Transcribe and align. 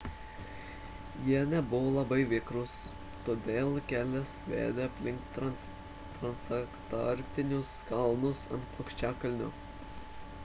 jie 1.25 1.41
nebuvo 1.51 1.89
labai 1.95 2.23
vikrūs 2.31 2.71
todėl 3.27 3.75
kelias 3.91 4.33
vedė 4.53 4.81
aplink 4.91 5.27
transantarktinius 5.35 7.75
kalnus 7.91 8.41
ant 8.57 8.73
plokščiakalnio 8.79 9.51